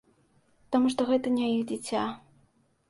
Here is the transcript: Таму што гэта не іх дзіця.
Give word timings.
Таму 0.75 0.87
што 0.95 1.01
гэта 1.11 1.37
не 1.37 1.53
іх 1.53 1.63
дзіця. 1.75 2.09